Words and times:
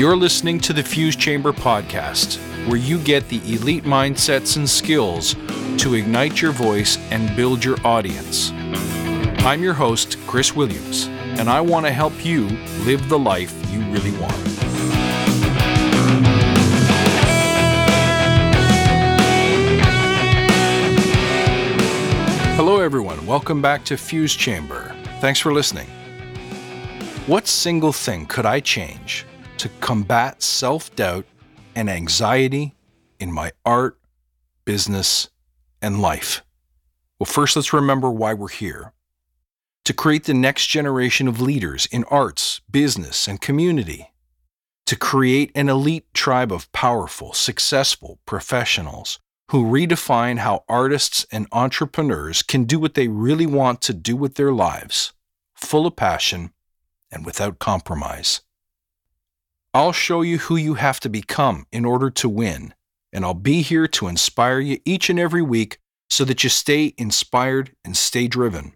You're 0.00 0.16
listening 0.16 0.60
to 0.60 0.72
the 0.72 0.82
Fuse 0.82 1.14
Chamber 1.14 1.52
podcast, 1.52 2.38
where 2.68 2.78
you 2.78 2.98
get 3.02 3.28
the 3.28 3.36
elite 3.52 3.84
mindsets 3.84 4.56
and 4.56 4.66
skills 4.66 5.34
to 5.76 5.92
ignite 5.92 6.40
your 6.40 6.52
voice 6.52 6.96
and 7.10 7.36
build 7.36 7.62
your 7.62 7.76
audience. 7.86 8.50
I'm 9.44 9.62
your 9.62 9.74
host, 9.74 10.16
Chris 10.26 10.56
Williams, 10.56 11.04
and 11.38 11.50
I 11.50 11.60
want 11.60 11.84
to 11.84 11.92
help 11.92 12.24
you 12.24 12.46
live 12.86 13.10
the 13.10 13.18
life 13.18 13.54
you 13.70 13.80
really 13.92 14.12
want. 14.12 14.32
Hello, 22.56 22.80
everyone. 22.80 23.26
Welcome 23.26 23.60
back 23.60 23.84
to 23.84 23.98
Fuse 23.98 24.34
Chamber. 24.34 24.96
Thanks 25.20 25.40
for 25.40 25.52
listening. 25.52 25.88
What 27.26 27.46
single 27.46 27.92
thing 27.92 28.24
could 28.24 28.46
I 28.46 28.60
change 28.60 29.26
to 29.60 29.68
combat 29.80 30.42
self 30.42 30.94
doubt 30.96 31.26
and 31.74 31.90
anxiety 31.90 32.74
in 33.18 33.30
my 33.30 33.52
art, 33.62 33.98
business, 34.64 35.28
and 35.82 36.00
life? 36.00 36.42
Well, 37.18 37.26
first, 37.26 37.56
let's 37.56 37.74
remember 37.74 38.10
why 38.10 38.32
we're 38.32 38.48
here 38.48 38.94
to 39.84 39.92
create 39.92 40.24
the 40.24 40.32
next 40.32 40.68
generation 40.68 41.28
of 41.28 41.42
leaders 41.42 41.84
in 41.92 42.04
arts, 42.04 42.62
business, 42.70 43.28
and 43.28 43.38
community, 43.42 44.12
to 44.86 44.96
create 44.96 45.52
an 45.54 45.68
elite 45.68 46.06
tribe 46.14 46.52
of 46.52 46.72
powerful, 46.72 47.34
successful 47.34 48.18
professionals 48.24 49.18
who 49.50 49.64
redefine 49.64 50.38
how 50.38 50.64
artists 50.70 51.26
and 51.30 51.46
entrepreneurs 51.52 52.42
can 52.42 52.64
do 52.64 52.78
what 52.78 52.94
they 52.94 53.08
really 53.08 53.46
want 53.46 53.82
to 53.82 53.92
do 53.92 54.16
with 54.16 54.36
their 54.36 54.52
lives, 54.52 55.12
full 55.54 55.86
of 55.86 55.96
passion 55.96 56.50
and 57.12 57.26
without 57.26 57.58
compromise. 57.58 58.40
I'll 59.72 59.92
show 59.92 60.22
you 60.22 60.38
who 60.38 60.56
you 60.56 60.74
have 60.74 60.98
to 61.00 61.08
become 61.08 61.66
in 61.70 61.84
order 61.84 62.10
to 62.10 62.28
win, 62.28 62.74
and 63.12 63.24
I'll 63.24 63.34
be 63.34 63.62
here 63.62 63.86
to 63.86 64.08
inspire 64.08 64.58
you 64.58 64.80
each 64.84 65.08
and 65.08 65.18
every 65.18 65.42
week 65.42 65.78
so 66.08 66.24
that 66.24 66.42
you 66.42 66.50
stay 66.50 66.92
inspired 66.98 67.72
and 67.84 67.96
stay 67.96 68.26
driven. 68.26 68.72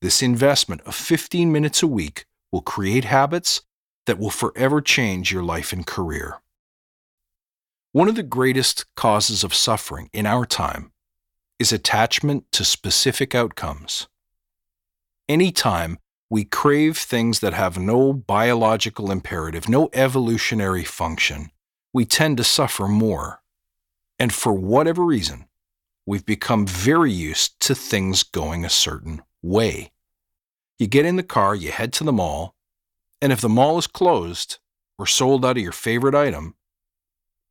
This 0.00 0.22
investment 0.22 0.80
of 0.82 0.94
15 0.94 1.52
minutes 1.52 1.82
a 1.82 1.86
week 1.86 2.24
will 2.50 2.62
create 2.62 3.04
habits 3.04 3.60
that 4.06 4.18
will 4.18 4.30
forever 4.30 4.80
change 4.80 5.30
your 5.30 5.42
life 5.42 5.70
and 5.72 5.86
career. 5.86 6.40
One 7.92 8.08
of 8.08 8.16
the 8.16 8.22
greatest 8.22 8.86
causes 8.96 9.44
of 9.44 9.52
suffering 9.52 10.08
in 10.14 10.24
our 10.24 10.46
time 10.46 10.92
is 11.58 11.72
attachment 11.72 12.46
to 12.52 12.64
specific 12.64 13.34
outcomes. 13.34 14.08
Anytime 15.28 15.98
we 16.32 16.44
crave 16.44 16.96
things 16.96 17.40
that 17.40 17.52
have 17.52 17.76
no 17.76 18.10
biological 18.10 19.10
imperative, 19.10 19.68
no 19.68 19.90
evolutionary 19.92 20.82
function, 20.82 21.50
we 21.92 22.06
tend 22.06 22.38
to 22.38 22.42
suffer 22.42 22.88
more. 22.88 23.42
And 24.18 24.32
for 24.32 24.54
whatever 24.54 25.04
reason, 25.04 25.44
we've 26.06 26.24
become 26.24 26.66
very 26.66 27.12
used 27.12 27.60
to 27.60 27.74
things 27.74 28.22
going 28.22 28.64
a 28.64 28.70
certain 28.70 29.20
way. 29.42 29.92
You 30.78 30.86
get 30.86 31.04
in 31.04 31.16
the 31.16 31.22
car, 31.22 31.54
you 31.54 31.70
head 31.70 31.92
to 31.92 32.04
the 32.04 32.14
mall, 32.14 32.54
and 33.20 33.30
if 33.30 33.42
the 33.42 33.50
mall 33.50 33.76
is 33.76 33.86
closed 33.86 34.58
or 34.98 35.06
sold 35.06 35.44
out 35.44 35.58
of 35.58 35.62
your 35.62 35.70
favorite 35.70 36.14
item, 36.14 36.54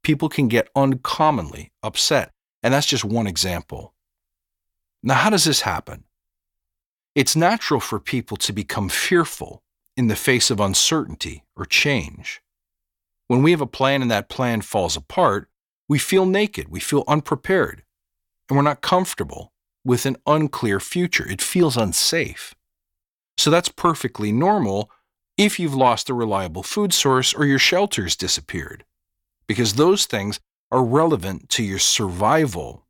people 0.01 0.27
can 0.27 0.47
get 0.47 0.71
uncommonly 0.75 1.71
upset. 1.83 2.31
And 2.63 2.73
that's 2.73 2.87
just 2.87 3.05
one 3.05 3.27
example. 3.27 3.93
Now, 5.03 5.13
how 5.13 5.29
does 5.29 5.43
this 5.43 5.61
happen? 5.61 6.05
It's 7.13 7.35
natural 7.35 7.81
for 7.81 7.99
people 7.99 8.37
to 8.37 8.53
become 8.53 8.87
fearful 8.87 9.63
in 9.97 10.07
the 10.07 10.15
face 10.15 10.49
of 10.49 10.61
uncertainty 10.61 11.43
or 11.57 11.65
change. 11.65 12.41
When 13.27 13.43
we 13.43 13.51
have 13.51 13.59
a 13.59 13.67
plan 13.67 14.01
and 14.01 14.09
that 14.09 14.29
plan 14.29 14.61
falls 14.61 14.95
apart, 14.95 15.49
we 15.89 15.99
feel 15.99 16.25
naked, 16.25 16.69
we 16.69 16.79
feel 16.79 17.03
unprepared, 17.09 17.83
and 18.47 18.55
we're 18.55 18.63
not 18.63 18.81
comfortable 18.81 19.51
with 19.83 20.05
an 20.05 20.15
unclear 20.25 20.79
future. 20.79 21.27
It 21.29 21.41
feels 21.41 21.75
unsafe. 21.75 22.55
So 23.37 23.49
that's 23.49 23.69
perfectly 23.69 24.31
normal 24.31 24.89
if 25.37 25.59
you've 25.59 25.75
lost 25.75 26.09
a 26.09 26.13
reliable 26.13 26.63
food 26.63 26.93
source 26.93 27.33
or 27.33 27.45
your 27.45 27.59
shelter's 27.59 28.15
disappeared, 28.15 28.85
because 29.47 29.73
those 29.73 30.05
things 30.05 30.39
are 30.71 30.83
relevant 30.83 31.49
to 31.49 31.63
your 31.63 31.79
survival. 31.79 32.85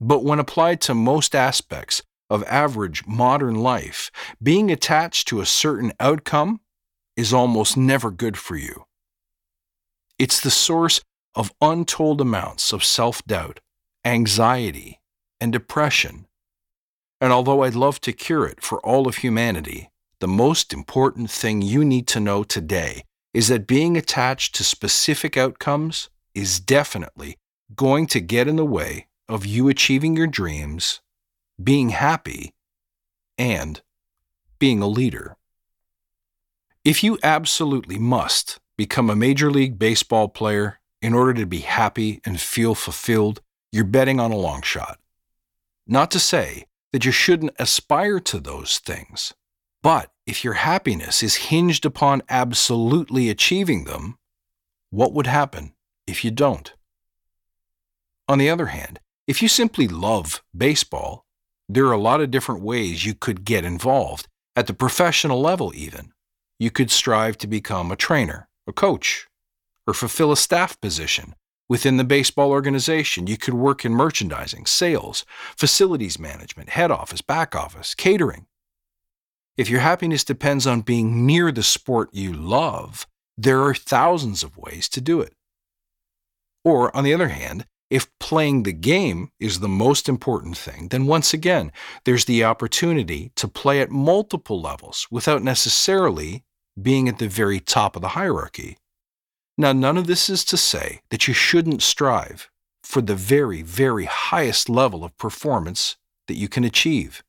But 0.00 0.24
when 0.24 0.38
applied 0.38 0.80
to 0.82 0.94
most 0.94 1.34
aspects 1.34 2.02
of 2.30 2.42
average 2.44 3.06
modern 3.06 3.54
life, 3.54 4.10
being 4.42 4.70
attached 4.70 5.28
to 5.28 5.40
a 5.40 5.46
certain 5.46 5.92
outcome 6.00 6.60
is 7.16 7.32
almost 7.32 7.76
never 7.76 8.10
good 8.10 8.36
for 8.36 8.56
you. 8.56 8.84
It's 10.18 10.40
the 10.40 10.50
source 10.50 11.00
of 11.34 11.52
untold 11.60 12.20
amounts 12.20 12.72
of 12.72 12.84
self 12.84 13.24
doubt, 13.24 13.60
anxiety, 14.04 15.00
and 15.40 15.52
depression. 15.52 16.26
And 17.20 17.32
although 17.32 17.62
I'd 17.62 17.74
love 17.74 18.00
to 18.02 18.12
cure 18.12 18.46
it 18.46 18.62
for 18.62 18.80
all 18.80 19.08
of 19.08 19.16
humanity, 19.16 19.90
the 20.20 20.28
most 20.28 20.72
important 20.72 21.30
thing 21.30 21.62
you 21.62 21.84
need 21.84 22.06
to 22.08 22.20
know 22.20 22.44
today 22.44 23.04
is 23.32 23.48
that 23.48 23.66
being 23.66 23.96
attached 23.96 24.54
to 24.54 24.64
specific 24.64 25.36
outcomes 25.36 26.08
is 26.34 26.60
definitely 26.60 27.36
going 27.74 28.06
to 28.06 28.20
get 28.20 28.46
in 28.46 28.56
the 28.56 28.64
way 28.64 29.06
of 29.28 29.44
you 29.46 29.68
achieving 29.68 30.16
your 30.16 30.26
dreams 30.26 31.00
being 31.62 31.90
happy, 31.90 32.52
and 33.38 33.82
being 34.58 34.82
a 34.82 34.86
leader. 34.86 35.36
If 36.84 37.02
you 37.02 37.18
absolutely 37.22 37.98
must 37.98 38.58
become 38.76 39.08
a 39.08 39.16
Major 39.16 39.50
League 39.50 39.78
Baseball 39.78 40.28
player 40.28 40.80
in 41.00 41.14
order 41.14 41.34
to 41.34 41.46
be 41.46 41.60
happy 41.60 42.20
and 42.24 42.40
feel 42.40 42.74
fulfilled, 42.74 43.40
you're 43.72 43.84
betting 43.84 44.20
on 44.20 44.32
a 44.32 44.36
long 44.36 44.62
shot. 44.62 44.98
Not 45.86 46.10
to 46.12 46.18
say 46.18 46.66
that 46.92 47.04
you 47.04 47.12
shouldn't 47.12 47.56
aspire 47.58 48.20
to 48.20 48.40
those 48.40 48.78
things, 48.78 49.34
but 49.82 50.10
if 50.26 50.44
your 50.44 50.54
happiness 50.54 51.22
is 51.22 51.36
hinged 51.36 51.84
upon 51.84 52.22
absolutely 52.28 53.28
achieving 53.28 53.84
them, 53.84 54.18
what 54.90 55.12
would 55.12 55.26
happen 55.26 55.74
if 56.06 56.24
you 56.24 56.30
don't? 56.30 56.72
On 58.28 58.38
the 58.38 58.48
other 58.48 58.66
hand, 58.66 59.00
if 59.26 59.42
you 59.42 59.48
simply 59.48 59.86
love 59.86 60.42
baseball 60.56 61.26
there 61.68 61.86
are 61.86 61.92
a 61.92 61.98
lot 61.98 62.20
of 62.20 62.30
different 62.30 62.62
ways 62.62 63.04
you 63.04 63.14
could 63.14 63.44
get 63.44 63.64
involved, 63.64 64.28
at 64.56 64.66
the 64.66 64.74
professional 64.74 65.40
level, 65.40 65.72
even. 65.74 66.12
You 66.58 66.70
could 66.70 66.90
strive 66.90 67.38
to 67.38 67.46
become 67.46 67.90
a 67.90 67.96
trainer, 67.96 68.48
a 68.66 68.72
coach, 68.72 69.26
or 69.86 69.94
fulfill 69.94 70.32
a 70.32 70.36
staff 70.36 70.80
position 70.80 71.34
within 71.68 71.96
the 71.96 72.04
baseball 72.04 72.50
organization. 72.50 73.26
You 73.26 73.36
could 73.36 73.54
work 73.54 73.84
in 73.84 73.92
merchandising, 73.92 74.66
sales, 74.66 75.24
facilities 75.56 76.18
management, 76.18 76.70
head 76.70 76.90
office, 76.90 77.22
back 77.22 77.54
office, 77.54 77.94
catering. 77.94 78.46
If 79.56 79.70
your 79.70 79.80
happiness 79.80 80.24
depends 80.24 80.66
on 80.66 80.82
being 80.82 81.26
near 81.26 81.52
the 81.52 81.62
sport 81.62 82.10
you 82.12 82.32
love, 82.32 83.06
there 83.36 83.62
are 83.62 83.74
thousands 83.74 84.42
of 84.42 84.56
ways 84.56 84.88
to 84.90 85.00
do 85.00 85.20
it. 85.20 85.32
Or, 86.64 86.94
on 86.96 87.04
the 87.04 87.14
other 87.14 87.28
hand, 87.28 87.66
if 87.90 88.08
playing 88.18 88.62
the 88.62 88.72
game 88.72 89.30
is 89.38 89.60
the 89.60 89.68
most 89.68 90.08
important 90.08 90.56
thing, 90.56 90.88
then 90.88 91.06
once 91.06 91.34
again, 91.34 91.70
there's 92.04 92.24
the 92.24 92.44
opportunity 92.44 93.30
to 93.36 93.46
play 93.46 93.80
at 93.80 93.90
multiple 93.90 94.60
levels 94.60 95.06
without 95.10 95.42
necessarily 95.42 96.44
being 96.80 97.08
at 97.08 97.18
the 97.18 97.28
very 97.28 97.60
top 97.60 97.94
of 97.94 98.02
the 98.02 98.08
hierarchy. 98.08 98.78
Now, 99.56 99.72
none 99.72 99.96
of 99.96 100.06
this 100.06 100.28
is 100.28 100.44
to 100.46 100.56
say 100.56 101.02
that 101.10 101.28
you 101.28 101.34
shouldn't 101.34 101.82
strive 101.82 102.50
for 102.82 103.00
the 103.00 103.14
very, 103.14 103.62
very 103.62 104.06
highest 104.06 104.68
level 104.68 105.04
of 105.04 105.16
performance 105.16 105.96
that 106.26 106.36
you 106.36 106.48
can 106.48 106.64
achieve. 106.64 107.22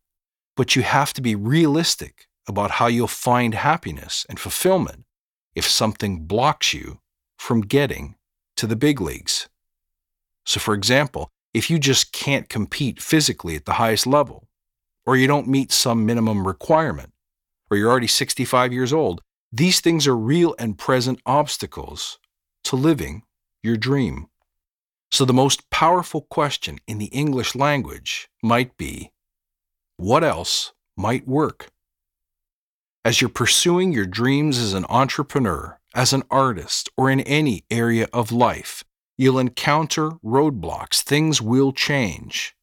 But 0.55 0.75
you 0.75 0.81
have 0.83 1.13
to 1.13 1.21
be 1.21 1.35
realistic 1.35 2.27
about 2.47 2.71
how 2.71 2.87
you'll 2.87 3.07
find 3.07 3.53
happiness 3.53 4.25
and 4.29 4.39
fulfillment 4.39 5.05
if 5.53 5.67
something 5.67 6.25
blocks 6.25 6.73
you 6.73 6.99
from 7.37 7.61
getting 7.61 8.15
to 8.57 8.67
the 8.67 8.75
big 8.75 9.01
leagues. 9.01 9.47
So, 10.45 10.59
for 10.59 10.73
example, 10.73 11.31
if 11.53 11.69
you 11.69 11.79
just 11.79 12.11
can't 12.11 12.49
compete 12.49 13.01
physically 13.01 13.55
at 13.55 13.65
the 13.65 13.73
highest 13.73 14.05
level, 14.05 14.47
or 15.05 15.15
you 15.15 15.27
don't 15.27 15.47
meet 15.47 15.71
some 15.71 16.05
minimum 16.05 16.47
requirement, 16.47 17.13
or 17.69 17.77
you're 17.77 17.89
already 17.89 18.07
65 18.07 18.71
years 18.71 18.93
old, 18.93 19.21
these 19.51 19.79
things 19.79 20.05
are 20.05 20.17
real 20.17 20.55
and 20.59 20.77
present 20.77 21.19
obstacles 21.25 22.19
to 22.65 22.75
living 22.75 23.23
your 23.63 23.77
dream. 23.77 24.27
So, 25.11 25.25
the 25.25 25.33
most 25.33 25.69
powerful 25.69 26.21
question 26.21 26.79
in 26.87 26.97
the 26.97 27.05
English 27.05 27.55
language 27.55 28.29
might 28.43 28.75
be 28.77 29.11
what 29.97 30.23
else 30.23 30.73
might 30.97 31.27
work? 31.27 31.71
As 33.05 33.21
you're 33.21 33.29
pursuing 33.29 33.93
your 33.93 34.05
dreams 34.05 34.57
as 34.57 34.73
an 34.73 34.85
entrepreneur, 34.89 35.79
as 35.93 36.11
an 36.11 36.23
artist, 36.29 36.89
or 36.97 37.09
in 37.09 37.21
any 37.21 37.63
area 37.71 38.09
of 38.11 38.31
life, 38.31 38.83
You'll 39.17 39.39
encounter 39.39 40.11
roadblocks, 40.23 41.01
things 41.01 41.41
will 41.41 41.71
change. 41.71 42.55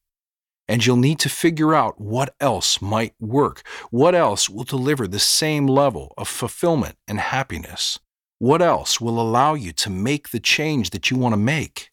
And 0.69 0.85
you'll 0.87 0.97
need 0.97 1.19
to 1.21 1.29
figure 1.29 1.75
out 1.75 2.01
what 2.01 2.35
else 2.41 2.81
might 2.81 3.15
work, 3.19 3.63
what 3.91 4.15
else 4.15 4.49
will 4.49 4.65
deliver 4.65 5.07
the 5.09 5.19
same 5.19 5.67
level 5.67 6.15
of 6.17 6.29
fulfillment 6.29 6.97
and 7.09 7.19
happiness, 7.19 7.99
What 8.43 8.61
else 8.61 9.01
will 9.01 9.21
allow 9.21 9.55
you 9.55 9.71
to 9.75 9.89
make 9.89 10.31
the 10.31 10.41
change 10.41 10.91
that 10.91 11.13
you 11.13 11.17
want 11.17 11.33
to 11.33 11.37
make? 11.37 11.93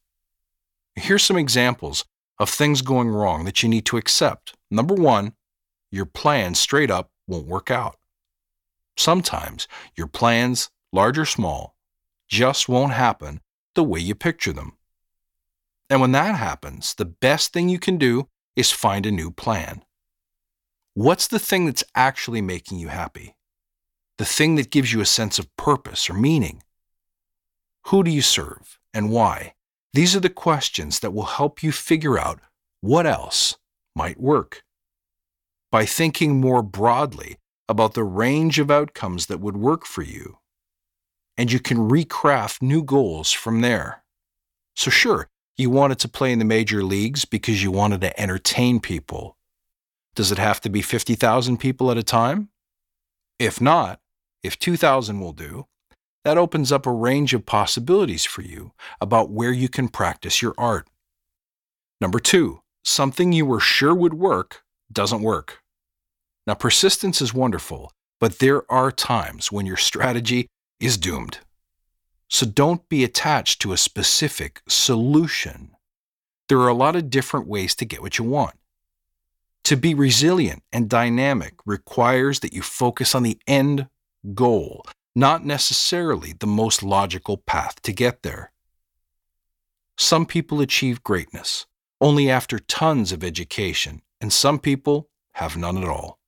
Here's 0.96 1.22
some 1.22 1.38
examples 1.38 2.06
of 2.40 2.50
things 2.50 2.82
going 2.82 3.08
wrong 3.08 3.46
that 3.46 3.62
you 3.62 3.70
need 3.70 3.86
to 3.86 3.98
accept. 3.98 4.56
Number 4.72 4.96
one, 4.96 5.34
your 5.92 6.06
plan 6.08 6.56
straight 6.56 6.90
up 6.90 7.12
won't 7.28 7.46
work 7.46 7.70
out. 7.70 7.98
Sometimes 8.98 9.68
your 9.96 10.08
plans, 10.08 10.72
large 10.92 11.20
or 11.20 11.26
small, 11.26 11.76
just 12.28 12.68
won't 12.68 12.94
happen 12.94 13.42
the 13.80 13.84
way 13.86 14.02
you 14.02 14.14
picture 14.14 14.52
them. 14.52 14.74
And 15.90 16.02
when 16.02 16.12
that 16.12 16.36
happens, 16.36 16.94
the 16.94 17.06
best 17.06 17.54
thing 17.54 17.70
you 17.70 17.80
can 17.80 17.98
do 17.98 18.28
is 18.58 18.74
find 18.74 19.06
a 19.06 19.12
new 19.12 19.32
plan. 19.32 19.86
What's 20.96 21.30
the 21.30 21.40
thing 21.40 21.66
that's 21.66 21.86
actually 21.96 22.42
making 22.42 22.78
you 22.78 22.90
happy? 22.90 23.38
The 24.18 24.26
thing 24.26 24.56
that 24.56 24.70
gives 24.70 24.92
you 24.92 25.00
a 25.00 25.06
sense 25.06 25.40
of 25.40 25.56
purpose 25.56 26.10
or 26.10 26.14
meaning? 26.14 26.62
Who 27.86 28.04
do 28.04 28.12
you 28.12 28.22
serve 28.22 28.78
and 28.94 29.12
why? 29.12 29.54
These 29.94 30.14
are 30.14 30.20
the 30.20 30.30
questions 30.30 31.00
that 31.00 31.14
will 31.14 31.38
help 31.40 31.64
you 31.64 31.72
figure 31.72 32.20
out 32.20 32.42
what 32.82 33.06
else 33.06 33.56
might 33.96 34.20
work. 34.20 34.66
By 35.72 35.86
thinking 35.86 36.42
more 36.42 36.62
broadly 36.62 37.38
about 37.70 37.94
the 37.94 38.04
range 38.04 38.60
of 38.60 38.70
outcomes 38.70 39.28
that 39.28 39.40
would 39.40 39.56
work 39.56 39.86
for 39.86 40.02
you, 40.02 40.39
and 41.40 41.54
you 41.54 41.60
can 41.60 41.78
recraft 41.78 42.62
new 42.62 42.84
goals 42.84 43.32
from 43.32 43.62
there. 43.62 44.04
So, 44.76 44.92
sure, 44.92 45.30
you 45.58 45.70
wanted 45.70 45.98
to 46.00 46.10
play 46.10 46.34
in 46.34 46.40
the 46.40 46.44
major 46.44 46.84
leagues 46.84 47.24
because 47.24 47.64
you 47.64 47.72
wanted 47.72 48.02
to 48.02 48.20
entertain 48.20 48.82
people. 48.82 49.38
Does 50.16 50.34
it 50.34 50.38
have 50.38 50.60
to 50.62 50.70
be 50.70 50.82
50,000 50.82 51.58
people 51.58 51.92
at 51.92 51.98
a 51.98 52.04
time? 52.04 52.50
If 53.40 53.62
not, 53.62 54.02
if 54.44 54.60
2,000 54.60 55.22
will 55.22 55.32
do, 55.32 55.68
that 56.26 56.38
opens 56.38 56.74
up 56.74 56.86
a 56.86 56.92
range 56.92 57.34
of 57.34 57.46
possibilities 57.46 58.26
for 58.26 58.42
you 58.42 58.74
about 59.00 59.32
where 59.32 59.54
you 59.54 59.70
can 59.70 59.88
practice 59.88 60.42
your 60.42 60.54
art. 60.58 60.90
Number 62.02 62.20
two, 62.20 62.60
something 62.84 63.32
you 63.32 63.46
were 63.46 63.62
sure 63.62 63.96
would 63.96 64.14
work 64.14 64.64
doesn't 64.92 65.22
work. 65.22 65.60
Now, 66.46 66.56
persistence 66.56 67.22
is 67.22 67.34
wonderful, 67.34 67.94
but 68.20 68.40
there 68.40 68.70
are 68.70 68.92
times 68.92 69.54
when 69.54 69.66
your 69.66 69.78
strategy 69.78 70.50
is 70.80 70.98
doomed. 70.98 71.40
So 72.28 72.46
don't 72.46 72.88
be 72.90 73.04
attached 73.04 73.62
to 73.62 73.74
a 73.74 73.78
specific 73.78 74.62
solution. 74.68 75.72
There 76.48 76.60
are 76.60 76.68
a 76.68 76.74
lot 76.74 76.96
of 76.96 77.10
different 77.10 77.48
ways 77.48 77.76
to 77.76 77.86
get 77.86 78.02
what 78.02 78.18
you 78.18 78.26
want. 78.26 78.56
To 79.66 79.76
be 79.76 79.94
resilient 79.94 80.64
and 80.72 80.90
dynamic 80.90 81.56
requires 81.66 82.40
that 82.40 82.54
you 82.54 82.62
focus 82.62 83.14
on 83.14 83.24
the 83.24 83.40
end 83.48 83.88
goal, 84.34 84.86
not 85.16 85.46
necessarily 85.46 86.34
the 86.34 86.48
most 86.48 86.82
logical 86.82 87.38
path 87.38 87.82
to 87.84 87.92
get 87.92 88.24
there. 88.24 88.52
Some 89.98 90.26
people 90.26 90.62
achieve 90.62 91.04
greatness 91.04 91.66
only 92.02 92.30
after 92.30 92.60
tons 92.60 93.12
of 93.12 93.24
education, 93.24 94.02
and 94.22 94.32
some 94.32 94.60
people 94.60 95.10
have 95.34 95.58
none 95.58 95.78
at 95.78 95.90
all. 95.90 96.20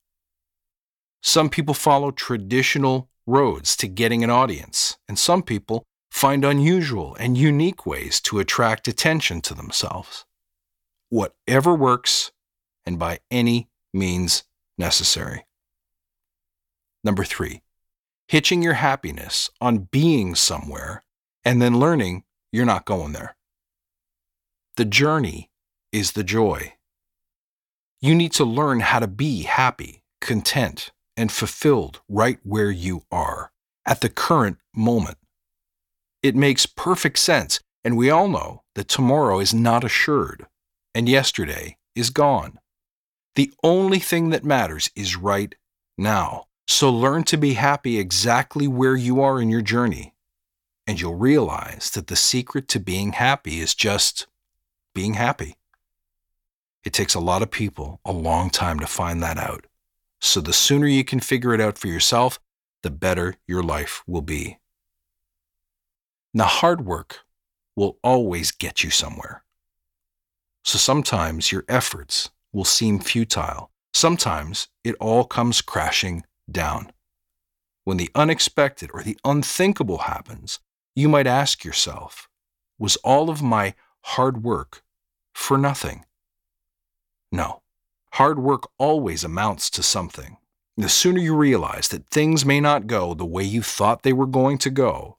Some 1.22 1.50
people 1.50 1.74
follow 1.74 2.12
traditional 2.12 3.10
roads 3.32 3.76
to 3.78 3.88
getting 3.88 4.24
an 4.24 4.30
audience, 4.30 4.98
and 5.08 5.18
some 5.18 5.42
people 5.42 5.84
find 6.12 6.44
unusual 6.44 7.16
and 7.20 7.38
unique 7.38 7.86
ways 7.86 8.20
to 8.22 8.40
attract 8.40 8.88
attention 8.88 9.42
to 9.42 9.54
themselves. 9.54 10.26
Whatever 11.10 11.74
works, 11.74 12.32
and 12.86 13.00
by 13.00 13.20
any 13.32 13.70
means 13.94 14.44
necessary. 14.78 15.46
Number 17.04 17.24
three, 17.24 17.62
hitching 18.28 18.62
your 18.62 18.74
happiness 18.74 19.50
on 19.60 19.88
being 19.92 20.36
somewhere 20.36 21.04
and 21.44 21.62
then 21.62 21.80
learning 21.80 22.24
you're 22.52 22.66
not 22.66 22.86
going 22.86 23.14
there. 23.14 23.36
The 24.78 24.86
journey 24.86 25.50
is 25.92 26.14
the 26.14 26.24
joy. 26.24 26.74
You 28.00 28.16
need 28.16 28.32
to 28.34 28.46
learn 28.46 28.80
how 28.80 29.00
to 29.00 29.08
be 29.08 29.44
happy, 29.44 30.04
content, 30.22 30.92
and 31.22 31.32
fulfilled 31.32 32.02
right 32.10 32.40
where 32.42 32.72
you 32.72 33.04
are 33.12 33.52
at 33.86 34.02
the 34.02 34.10
current 34.10 34.58
moment. 34.76 35.20
It 36.24 36.36
makes 36.36 36.66
perfect 36.66 37.20
sense, 37.20 37.60
and 37.84 37.96
we 37.96 38.10
all 38.10 38.28
know 38.28 38.64
that 38.74 38.88
tomorrow 38.88 39.40
is 39.40 39.54
not 39.54 39.84
assured, 39.84 40.48
and 40.96 41.08
yesterday 41.08 41.78
is 41.94 42.10
gone. 42.10 42.58
The 43.36 43.54
only 43.64 44.00
thing 44.00 44.32
that 44.32 44.44
matters 44.44 44.90
is 44.96 45.16
right 45.16 45.54
now. 45.96 46.48
So 46.68 46.92
learn 46.92 47.24
to 47.26 47.38
be 47.38 47.54
happy 47.54 48.00
exactly 48.00 48.68
where 48.68 48.96
you 48.96 49.22
are 49.22 49.40
in 49.40 49.52
your 49.52 49.62
journey, 49.62 50.16
and 50.88 51.00
you'll 51.00 51.14
realize 51.14 51.92
that 51.92 52.08
the 52.08 52.16
secret 52.16 52.68
to 52.70 52.80
being 52.80 53.12
happy 53.12 53.60
is 53.60 53.76
just 53.76 54.26
being 54.96 55.14
happy. 55.14 55.56
It 56.84 56.94
takes 56.94 57.14
a 57.14 57.20
lot 57.20 57.44
of 57.44 57.52
people 57.52 58.00
a 58.04 58.12
long 58.12 58.50
time 58.50 58.80
to 58.80 58.88
find 58.88 59.22
that 59.22 59.38
out. 59.38 59.68
So 60.22 60.40
the 60.40 60.54
sooner 60.54 60.88
you 60.88 61.04
can 61.04 61.20
figure 61.20 61.54
it 61.54 61.60
out 61.60 61.78
for 61.78 61.88
yourself, 61.88 62.40
the 62.84 62.92
better 62.92 63.36
your 63.48 63.64
life 63.64 64.04
will 64.08 64.22
be. 64.22 64.60
Now, 66.34 66.46
hard 66.46 66.86
work 66.86 67.20
will 67.76 67.98
always 68.04 68.52
get 68.52 68.84
you 68.84 68.92
somewhere. 68.92 69.44
So 70.64 70.78
sometimes 70.78 71.52
your 71.52 71.66
efforts 71.68 72.30
will 72.54 72.66
seem 72.66 73.00
futile. 73.00 73.72
Sometimes 73.94 74.68
it 74.84 74.96
all 75.00 75.26
comes 75.26 75.62
crashing 75.62 76.24
down. 76.50 76.92
When 77.84 77.98
the 77.98 78.10
unexpected 78.14 78.92
or 78.94 79.02
the 79.02 79.18
unthinkable 79.26 80.00
happens, 80.00 80.60
you 80.96 81.10
might 81.10 81.28
ask 81.28 81.66
yourself, 81.66 82.30
was 82.78 82.96
all 82.98 83.30
of 83.30 83.42
my 83.42 83.74
hard 84.02 84.44
work 84.44 84.84
for 85.34 85.58
nothing? 85.58 86.06
No. 87.32 87.61
Hard 88.14 88.40
work 88.40 88.70
always 88.78 89.24
amounts 89.24 89.70
to 89.72 89.84
something. 89.84 90.38
The 90.78 90.90
sooner 90.90 91.20
you 91.20 91.36
realize 91.36 91.88
that 91.90 92.10
things 92.10 92.46
may 92.46 92.60
not 92.60 92.88
go 92.88 93.14
the 93.14 93.26
way 93.26 93.44
you 93.44 93.62
thought 93.62 94.04
they 94.04 94.14
were 94.14 94.26
going 94.26 94.58
to 94.60 94.70
go, 94.70 95.18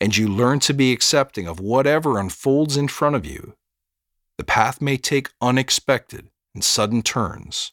and 0.00 0.16
you 0.16 0.28
learn 0.28 0.60
to 0.60 0.72
be 0.72 0.92
accepting 0.92 1.46
of 1.46 1.60
whatever 1.60 2.18
unfolds 2.18 2.76
in 2.76 2.88
front 2.88 3.16
of 3.16 3.26
you, 3.26 3.54
the 4.38 4.44
path 4.44 4.80
may 4.80 4.96
take 4.96 5.30
unexpected 5.40 6.30
and 6.54 6.64
sudden 6.64 7.02
turns, 7.02 7.72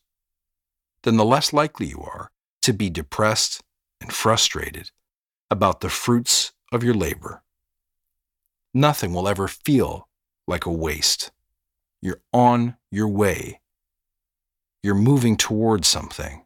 then 1.03 1.15
the 1.15 1.25
less 1.25 1.53
likely 1.53 1.87
you 1.87 2.01
are 2.01 2.31
to 2.61 2.73
be 2.73 2.89
depressed 2.89 3.63
and 4.01 4.11
frustrated 4.11 4.91
about 5.49 5.79
the 5.79 5.89
fruits 5.89 6.51
of 6.73 6.83
your 6.83 6.93
labor. 6.93 7.41
Nothing 8.73 9.13
will 9.13 9.29
ever 9.29 9.47
feel 9.47 10.09
like 10.45 10.65
a 10.65 10.71
waste. 10.71 11.31
You're 12.01 12.21
on 12.33 12.75
your 12.91 13.07
way. 13.07 13.61
You're 14.87 14.95
moving 14.95 15.35
towards 15.35 15.87
something. 15.87 16.45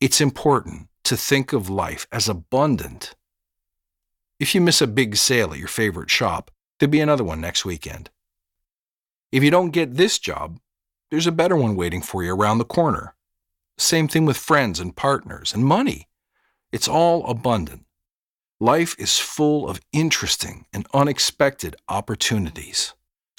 It's 0.00 0.20
important 0.20 0.88
to 1.04 1.16
think 1.16 1.52
of 1.52 1.68
life 1.68 2.06
as 2.12 2.28
abundant 2.28 3.16
if 4.38 4.54
you 4.54 4.60
miss 4.60 4.80
a 4.80 4.86
big 4.86 5.16
sale 5.16 5.52
at 5.52 5.58
your 5.58 5.68
favorite 5.68 6.10
shop, 6.10 6.50
there'll 6.78 6.90
be 6.90 7.00
another 7.00 7.24
one 7.24 7.40
next 7.40 7.64
weekend. 7.64 8.10
If 9.32 9.42
you 9.42 9.50
don't 9.50 9.72
get 9.72 9.96
this 9.96 10.18
job, 10.18 10.60
there's 11.10 11.26
a 11.26 11.32
better 11.32 11.56
one 11.56 11.74
waiting 11.74 12.02
for 12.02 12.22
you 12.22 12.32
around 12.32 12.58
the 12.58 12.64
corner. 12.64 13.16
Same 13.76 14.06
thing 14.06 14.24
with 14.24 14.36
friends 14.36 14.78
and 14.78 14.94
partners 14.94 15.52
and 15.52 15.64
money. 15.64 16.06
It's 16.70 16.86
all 16.86 17.26
abundant. 17.26 17.86
Life 18.60 18.94
is 18.98 19.18
full 19.18 19.68
of 19.68 19.80
interesting 19.92 20.66
and 20.72 20.86
unexpected 20.94 21.74
opportunities. 21.88 22.94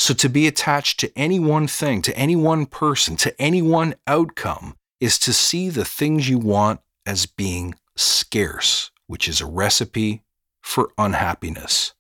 So 0.10 0.16
to 0.16 0.28
be 0.28 0.48
attached 0.48 1.00
to 1.02 1.16
any 1.16 1.40
one 1.40 1.68
thing, 1.68 2.02
to 2.02 2.18
any 2.18 2.36
one 2.36 2.66
person, 2.66 3.16
to 3.18 3.40
any 3.40 3.62
one 3.62 3.94
outcome 4.08 4.76
is 5.00 5.20
to 5.20 5.32
see 5.32 5.70
the 5.70 5.86
things 5.86 6.28
you 6.28 6.40
want 6.40 6.80
as 7.06 7.28
being 7.28 7.76
scarce, 7.96 8.90
which 9.06 9.28
is 9.28 9.40
a 9.40 9.46
recipe 9.46 10.24
for 10.64 10.90
unhappiness. 10.98 11.94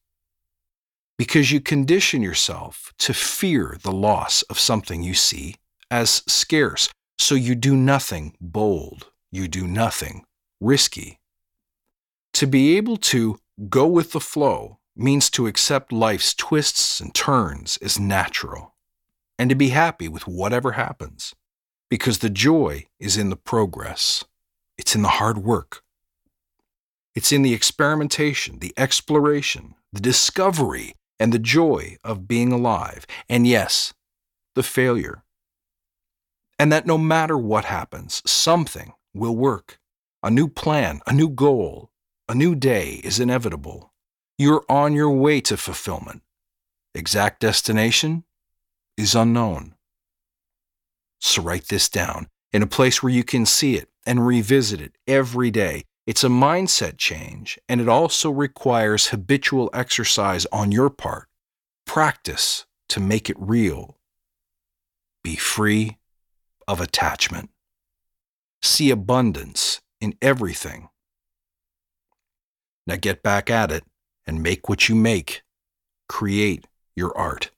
Because 1.19 1.51
you 1.51 1.61
condition 1.61 2.23
yourself 2.23 2.91
to 2.97 3.13
fear 3.13 3.77
the 3.83 3.91
loss 3.91 4.41
of 4.49 4.57
something 4.57 5.03
you 5.03 5.13
see 5.13 5.53
as 5.91 6.23
scarce, 6.25 6.89
so 7.19 7.35
you 7.35 7.53
do 7.53 7.75
nothing 7.75 8.35
bold, 8.41 9.11
you 9.31 9.47
do 9.47 9.67
nothing 9.67 10.25
risky. 10.59 11.19
To 12.33 12.47
be 12.47 12.75
able 12.75 12.97
to 13.13 13.37
go 13.69 13.85
with 13.85 14.13
the 14.13 14.19
flow 14.19 14.78
means 14.99 15.29
to 15.31 15.47
accept 15.47 15.91
life's 15.91 16.33
twists 16.33 16.99
and 16.99 17.13
turns 17.13 17.77
as 17.77 17.99
natural, 17.99 18.75
and 19.37 19.49
to 19.49 19.55
be 19.55 19.69
happy 19.69 20.07
with 20.07 20.27
whatever 20.27 20.73
happens, 20.73 21.33
because 21.89 22.19
the 22.19 22.29
joy 22.29 22.85
is 22.99 23.17
in 23.17 23.29
the 23.29 23.35
progress, 23.35 24.25
it's 24.77 24.95
in 24.95 25.01
the 25.01 25.07
hard 25.19 25.39
work, 25.39 25.83
it's 27.15 27.31
in 27.31 27.41
the 27.41 27.53
experimentation, 27.53 28.59
the 28.59 28.73
exploration, 28.77 29.75
the 29.91 29.99
discovery, 29.99 30.93
and 31.19 31.33
the 31.33 31.39
joy 31.39 31.97
of 32.03 32.27
being 32.27 32.51
alive. 32.51 33.05
And 33.27 33.45
yes, 33.45 33.93
the 34.55 34.63
failure. 34.63 35.23
And 36.57 36.71
that 36.71 36.85
no 36.85 36.97
matter 36.97 37.37
what 37.37 37.65
happens, 37.65 38.21
something 38.25 38.93
will 39.13 39.35
work. 39.35 39.79
A 40.21 40.29
new 40.29 40.47
plan, 40.47 41.01
a 41.07 41.13
new 41.13 41.29
goal, 41.29 41.89
A 42.29 42.35
new 42.35 42.53
day 42.53 43.01
is 43.03 43.19
inevitable. 43.19 43.88
You're 44.39 44.63
on 44.69 44.93
your 44.93 45.11
way 45.11 45.41
to 45.41 45.57
fulfillment. 45.57 46.21
Exact 46.95 47.41
destination 47.41 48.23
is 48.95 49.13
unknown. 49.13 49.75
So 51.19 51.41
write 51.41 51.67
this 51.67 51.89
down 51.89 52.29
in 52.53 52.63
a 52.63 52.67
place 52.67 53.03
where 53.03 53.11
you 53.11 53.25
can 53.25 53.45
see 53.45 53.75
it 53.75 53.89
and 54.05 54.25
revisit 54.25 54.79
it 54.79 54.93
every 55.05 55.51
day. 55.51 55.83
It's 56.07 56.23
a 56.23 56.29
mindset 56.29 56.97
change, 56.97 57.59
and 57.67 57.81
it 57.81 57.89
also 57.89 58.31
requires 58.31 59.07
habitual 59.07 59.69
exercise 59.73 60.45
on 60.53 60.71
your 60.71 60.89
part. 60.89 61.27
Practice 61.85 62.65
to 62.87 63.01
make 63.01 63.29
it 63.29 63.35
real. 63.37 63.97
Be 65.21 65.35
free 65.35 65.97
of 66.65 66.79
attachment. 66.79 67.49
See 68.61 68.89
abundance 68.89 69.81
in 69.99 70.15
everything. 70.21 70.87
Now 72.87 72.95
get 72.95 73.21
back 73.21 73.49
at 73.49 73.69
it 73.69 73.83
and 74.29 74.43
make 74.43 74.69
what 74.69 74.87
you 74.87 74.95
make. 74.95 75.41
Create 76.07 76.67
your 76.95 77.17
art. 77.17 77.49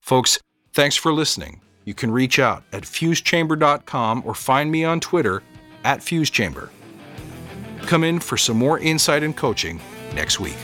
Folks, 0.00 0.38
thanks 0.72 0.96
for 0.96 1.12
listening. 1.12 1.62
You 1.84 1.94
can 1.94 2.10
reach 2.10 2.38
out 2.38 2.62
at 2.72 2.82
fusechamber.com 2.82 4.22
or 4.26 4.34
find 4.34 4.70
me 4.70 4.84
on 4.84 5.00
Twitter 5.00 5.42
at 5.82 6.00
fusechamber. 6.00 6.68
Come 7.82 8.04
in 8.04 8.20
for 8.20 8.36
some 8.36 8.58
more 8.58 8.78
insight 8.78 9.22
and 9.22 9.34
coaching 9.34 9.80
next 10.14 10.38
week. 10.40 10.58